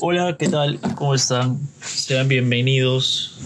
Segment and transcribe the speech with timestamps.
[0.00, 0.80] Hola, ¿qué tal?
[0.96, 1.60] ¿Cómo están?
[1.80, 3.38] Sean bienvenidos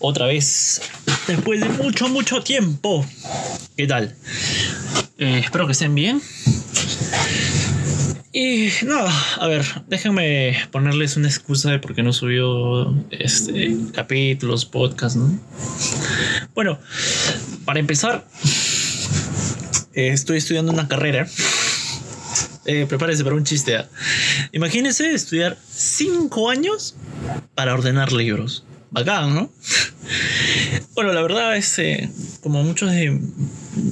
[0.00, 0.82] otra vez
[1.28, 3.06] después de mucho, mucho tiempo.
[3.76, 4.16] ¿Qué tal?
[5.18, 6.20] Eh, espero que estén bien.
[8.32, 14.64] Y nada, a ver, déjenme ponerles una excusa de por qué no subió este capítulos,
[14.64, 15.38] podcast, ¿no?
[16.52, 16.80] Bueno,
[17.64, 18.26] para empezar,
[19.94, 21.28] eh, estoy estudiando una carrera.
[22.64, 23.76] Eh, prepárese para un chiste.
[23.76, 23.88] ¿ah?
[24.52, 26.94] Imagínense estudiar cinco años
[27.54, 28.64] para ordenar libros.
[28.90, 29.50] Bacán, ¿no?
[30.94, 33.20] bueno, la verdad es, eh, como muchos de,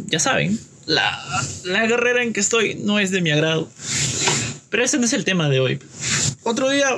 [0.06, 1.18] ya saben, la,
[1.64, 3.70] la carrera en que estoy no es de mi agrado.
[4.70, 5.78] Pero ese no es el tema de hoy.
[6.42, 6.88] Otro día,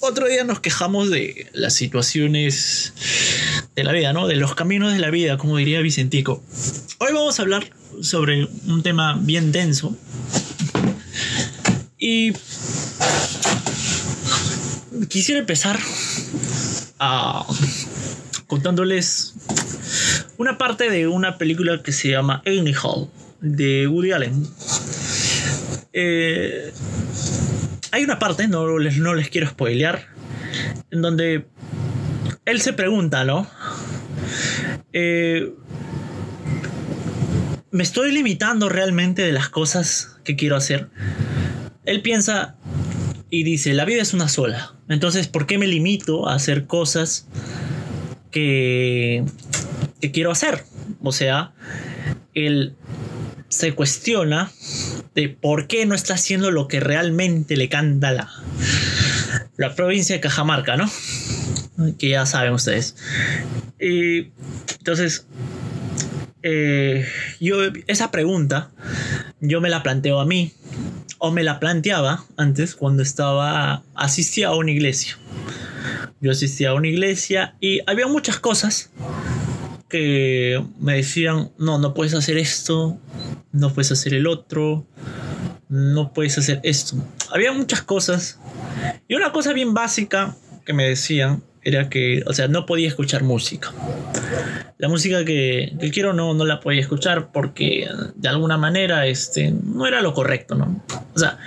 [0.00, 2.94] otro día nos quejamos de las situaciones
[3.76, 4.26] de la vida, ¿no?
[4.26, 6.42] De los caminos de la vida, como diría Vicentico.
[6.98, 7.70] Hoy vamos a hablar
[8.02, 9.96] sobre un tema bien denso.
[12.00, 12.32] Y
[15.10, 15.78] quisiera empezar
[16.98, 17.46] a
[18.46, 19.34] contándoles
[20.38, 23.10] una parte de una película que se llama Annie Hall
[23.42, 24.46] de Woody Allen.
[25.92, 26.72] Eh,
[27.92, 30.06] hay una parte, no les, no les quiero spoilear,
[30.90, 31.46] en donde
[32.46, 33.46] él se pregunta, ¿no?
[34.94, 35.52] Eh,
[37.70, 40.88] ¿Me estoy limitando realmente de las cosas que quiero hacer?
[41.90, 42.54] Él piensa
[43.30, 44.76] y dice, la vida es una sola.
[44.88, 47.26] Entonces, ¿por qué me limito a hacer cosas
[48.30, 49.24] que,
[50.12, 50.62] quiero hacer?
[51.02, 51.52] O sea,
[52.32, 52.76] él
[53.48, 54.52] se cuestiona
[55.16, 58.30] de por qué no está haciendo lo que realmente le canta la,
[59.56, 60.88] la provincia de Cajamarca, ¿no?
[61.98, 62.94] Que ya saben ustedes.
[63.80, 64.28] Y
[64.78, 65.26] entonces,
[66.44, 67.04] eh,
[67.40, 67.56] yo
[67.88, 68.70] esa pregunta,
[69.40, 70.52] yo me la planteo a mí,
[71.20, 75.18] o me la planteaba antes cuando estaba, asistía a una iglesia.
[76.20, 78.90] Yo asistía a una iglesia y había muchas cosas
[79.88, 82.98] que me decían, no, no puedes hacer esto,
[83.52, 84.86] no puedes hacer el otro,
[85.68, 86.96] no puedes hacer esto.
[87.30, 88.38] Había muchas cosas.
[89.06, 93.22] Y una cosa bien básica que me decían era que, o sea, no podía escuchar
[93.22, 93.72] música.
[94.78, 99.86] La música que, quiero no, no la podía escuchar porque de alguna manera este, no
[99.86, 100.82] era lo correcto, ¿no?
[101.20, 101.38] Sea,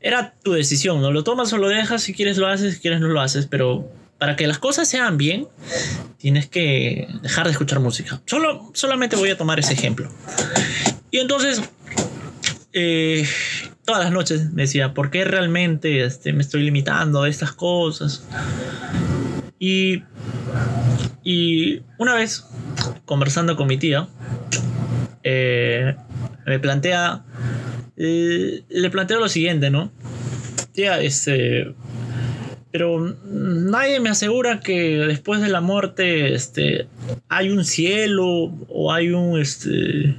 [0.00, 1.10] era tu decisión, ¿no?
[1.10, 3.90] Lo tomas o lo dejas, si quieres lo haces, si quieres no lo haces, pero
[4.18, 5.46] para que las cosas sean bien,
[6.18, 8.20] tienes que dejar de escuchar música.
[8.26, 10.10] Solo, solamente voy a tomar ese ejemplo.
[11.10, 11.62] Y entonces,
[12.72, 13.26] eh,
[13.84, 18.24] todas las noches me decía, ¿por qué realmente este, me estoy limitando a estas cosas?
[19.58, 20.02] Y,
[21.22, 22.44] y una vez,
[23.04, 24.08] conversando con mi tía,
[25.22, 25.94] eh,
[26.44, 27.24] me plantea,
[27.98, 29.90] le planteo lo siguiente, ¿no?
[30.72, 31.74] Tía, este
[32.70, 36.86] pero nadie me asegura que después de la muerte este
[37.28, 40.14] hay un cielo o hay un este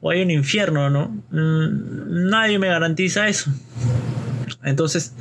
[0.00, 3.50] o hay un infierno no mm, nadie me garantiza eso.
[4.62, 5.14] Entonces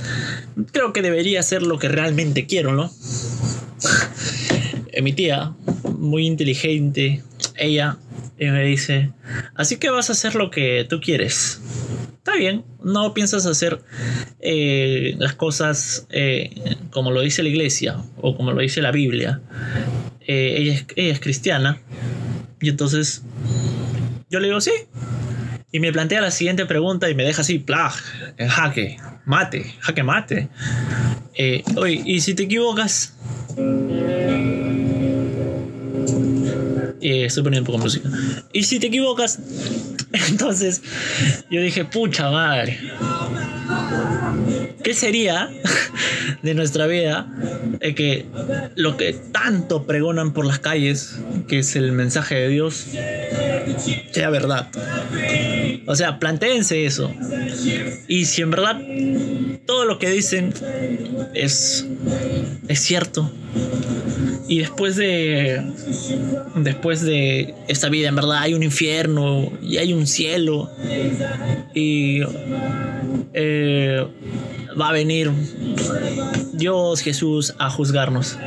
[0.71, 2.91] creo que debería ser lo que realmente quiero no
[5.01, 5.53] mi tía
[5.97, 7.23] muy inteligente
[7.55, 7.97] ella
[8.49, 9.11] me dice
[9.55, 11.61] así que vas a hacer lo que tú quieres
[12.23, 13.81] está bien, no piensas hacer
[14.39, 19.41] eh, las cosas eh, como lo dice la iglesia o como lo dice la Biblia.
[20.27, 21.81] Eh, ella, es, ella, es, cristiana
[22.61, 23.23] y entonces
[24.29, 24.71] yo le digo sí.
[25.71, 27.93] Y me plantea la siguiente pregunta y me deja así, plag,
[28.37, 30.49] en jaque, mate, jaque mate.
[31.77, 33.17] oye, ¿y si te equivocas?
[37.01, 38.09] Estoy poniendo un poco música.
[38.53, 39.39] Y si te equivocas,
[40.29, 40.81] entonces
[41.49, 42.79] yo dije, pucha madre.
[44.83, 45.49] ¿Qué sería
[46.41, 47.27] de nuestra vida
[47.79, 48.25] de que
[48.75, 52.87] lo que tanto pregonan por las calles, que es el mensaje de Dios,
[54.11, 54.69] sea verdad?
[55.87, 57.11] O sea, planteense eso.
[58.07, 58.79] Y si en verdad
[59.65, 60.53] todo lo que dicen
[61.33, 61.85] es,
[62.67, 63.31] es cierto,
[64.51, 65.63] y después de.
[66.55, 70.69] Después de esta vida, en verdad, hay un infierno y hay un cielo.
[71.73, 72.21] Y.
[73.33, 74.05] Eh,
[74.79, 75.31] va a venir
[76.51, 78.37] Dios, Jesús, a juzgarnos.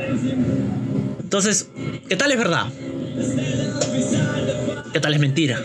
[1.21, 1.69] Entonces,
[2.07, 2.67] ¿qué tal es verdad?
[4.95, 5.61] ¿Qué tal es mentira?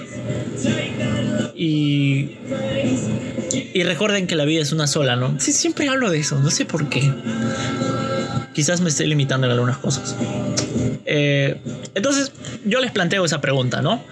[1.54, 2.30] Y.
[3.72, 5.38] Y recuerden que la vida es una sola, ¿no?
[5.38, 7.12] Sí, siempre hablo de eso, no sé por qué
[8.52, 10.16] quizás me estoy limitando en algunas cosas.
[11.06, 11.60] Eh,
[11.94, 12.32] entonces,
[12.64, 14.02] yo les planteo esa pregunta, ¿no?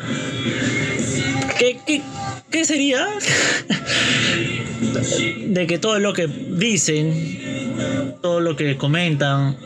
[1.58, 1.80] ¿Qué,
[2.48, 3.08] ¿qué sería
[5.48, 9.56] de que todo lo que dicen, todo lo que comentan,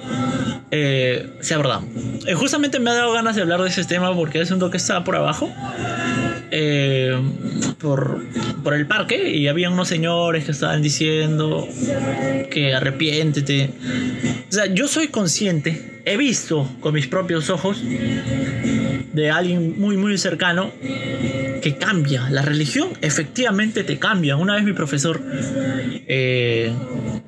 [0.74, 1.80] eh, sea verdad?
[2.26, 4.78] Eh, justamente me ha dado ganas de hablar de ese tema porque es un que
[4.78, 5.52] estaba por abajo.
[6.50, 7.14] Eh,
[7.78, 8.22] por,
[8.62, 11.68] por, el parque y había unos señores que estaban diciendo
[12.50, 13.70] que arrepiéntete.
[14.48, 20.16] O sea, yo soy consciente, he visto con mis propios ojos de alguien muy, muy
[20.16, 22.28] cercano que cambia.
[22.28, 24.36] La religión efectivamente te cambia.
[24.36, 25.22] Una vez mi profesor,
[26.06, 26.72] eh,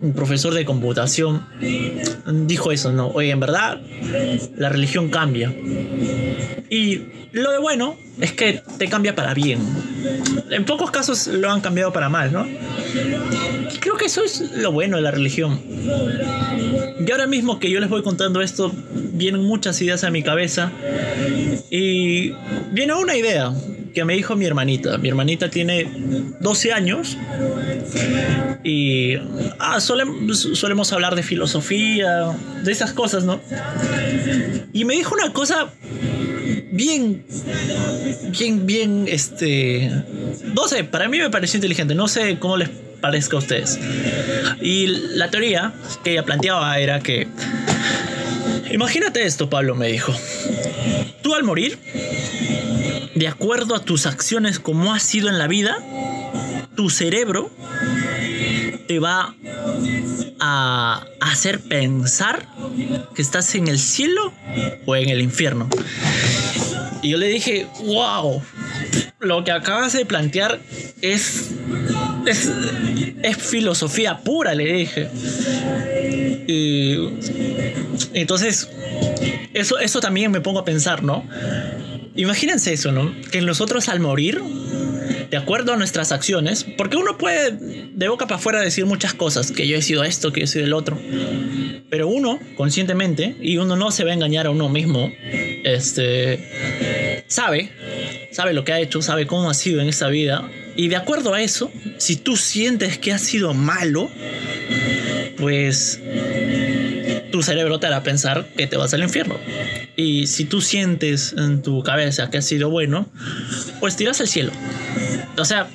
[0.05, 1.47] un profesor de computación,
[2.47, 3.09] dijo eso, ¿no?
[3.09, 3.81] Oye, en verdad,
[4.57, 5.53] la religión cambia.
[6.69, 7.03] Y
[7.33, 9.61] lo de bueno es que te cambia para bien.
[10.51, 12.47] En pocos casos lo han cambiado para mal, ¿no?
[13.81, 15.61] creo que eso es lo bueno de la religión.
[17.07, 20.71] Y ahora mismo que yo les voy contando esto, vienen muchas ideas a mi cabeza.
[21.71, 22.33] Y
[22.73, 23.53] viene una idea
[23.95, 24.99] que me dijo mi hermanita.
[24.99, 25.89] Mi hermanita tiene
[26.41, 27.17] 12 años
[28.63, 29.15] y
[29.59, 33.41] ah, solemos hablar de filosofía, de esas cosas, ¿no?
[34.73, 35.71] Y me dijo una cosa
[36.73, 37.25] bien,
[38.37, 39.91] bien, bien, este,
[40.55, 42.69] no sé, para mí me pareció inteligente, no sé cómo les
[43.01, 43.79] parezca a ustedes.
[44.61, 47.29] Y la teoría que ella planteaba era que,
[48.73, 50.13] imagínate esto, Pablo me dijo,
[51.23, 51.79] tú al morir,
[53.15, 55.79] de acuerdo a tus acciones como has sido en la vida,
[56.75, 57.51] tu cerebro
[58.87, 59.35] te va
[60.41, 62.47] a hacer pensar
[63.15, 64.33] que estás en el cielo
[64.85, 65.69] o en el infierno.
[67.03, 68.43] Y yo le dije, wow,
[69.21, 70.61] lo que acabas de plantear
[71.03, 71.51] es,
[72.27, 75.11] es, filosofía pura, le dije.
[76.47, 76.97] Y
[78.15, 78.71] entonces,
[79.53, 81.25] eso, eso también me pongo a pensar, ¿no?
[82.17, 83.13] Imagínense eso, ¿no?
[83.31, 84.41] Que nosotros al morir,
[85.31, 87.51] de acuerdo a nuestras acciones, porque uno puede
[87.93, 90.49] de boca para afuera decir muchas cosas, que yo he sido esto, que yo he
[90.49, 90.99] sido el otro,
[91.91, 95.13] pero uno, conscientemente, y uno no se va a engañar a uno mismo,
[95.65, 97.71] este, sabe,
[98.31, 101.35] sabe lo que ha hecho, sabe cómo ha sido en esta vida, y de acuerdo
[101.35, 104.11] a eso, si tú sientes que has sido malo,
[105.37, 106.01] pues
[107.35, 109.35] tu cerebro te hará pensar que te vas al infierno.
[109.97, 113.09] Y si tú sientes en tu cabeza que has sido bueno,
[113.81, 114.53] pues tiras al cielo.
[115.37, 115.67] O sea,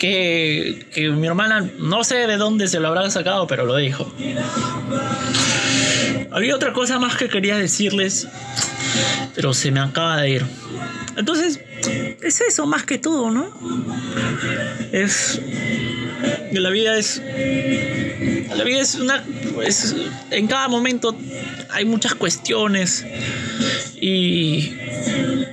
[0.00, 4.12] que, que mi hermana, no sé de dónde se lo habrá sacado, pero lo dijo.
[6.32, 8.26] Había otra cosa más que quería decirles,
[9.36, 10.44] pero se me acaba de ir.
[11.16, 11.60] Entonces,
[12.22, 13.52] es eso más que todo, ¿no?
[14.90, 15.40] Es.
[16.52, 17.22] La vida es.
[18.56, 19.24] La vida es una.
[19.64, 19.94] Es,
[20.30, 21.16] en cada momento
[21.70, 23.04] hay muchas cuestiones
[24.00, 24.74] y.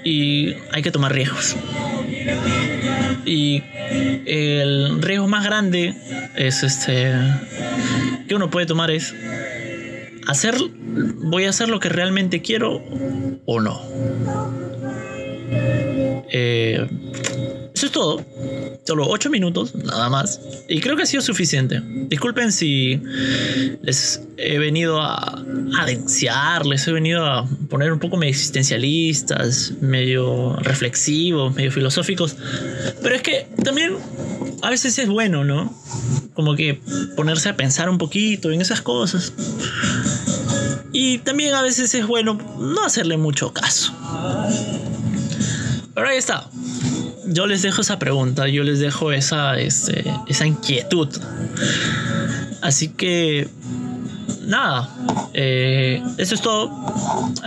[0.03, 1.55] Y hay que tomar riesgos.
[3.25, 3.63] Y
[4.25, 5.95] el riesgo más grande
[6.35, 7.13] es este.
[8.27, 9.13] que uno puede tomar es.
[10.27, 10.55] Hacer.
[11.17, 12.81] Voy a hacer lo que realmente quiero
[13.45, 13.81] o no.
[16.31, 16.87] Eh,
[17.75, 18.25] eso es todo.
[18.85, 20.39] Solo 8 minutos, nada más.
[20.69, 21.81] Y creo que ha sido suficiente.
[22.07, 23.01] Disculpen si
[23.81, 25.43] les he venido a,
[25.77, 32.37] a les he venido a poner un poco medio existencialistas, medio reflexivos, medio filosóficos.
[33.01, 33.97] Pero es que también
[34.61, 35.77] a veces es bueno, ¿no?
[36.33, 36.79] Como que
[37.17, 39.33] ponerse a pensar un poquito en esas cosas.
[40.93, 43.93] Y también a veces es bueno no hacerle mucho caso.
[45.93, 46.49] Pero ahí está.
[47.27, 51.09] Yo les dejo esa pregunta, yo les dejo esa, este, esa inquietud.
[52.61, 53.47] Así que,
[54.45, 54.89] nada,
[55.33, 56.71] eh, eso es todo.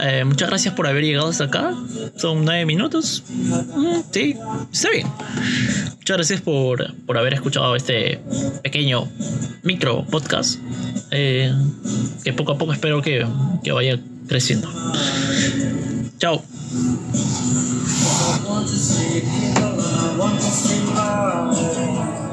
[0.00, 1.74] Eh, muchas gracias por haber llegado hasta acá.
[2.16, 3.22] Son nueve minutos.
[3.28, 4.36] Mm, sí,
[4.72, 5.06] está bien.
[5.96, 8.20] Muchas gracias por, por haber escuchado este
[8.62, 9.08] pequeño
[9.62, 10.58] micro podcast.
[11.10, 11.52] Eh,
[12.24, 13.26] que poco a poco espero que,
[13.62, 14.68] que vaya creciendo.
[16.18, 16.32] Chao.
[16.32, 16.38] I
[18.48, 22.27] want to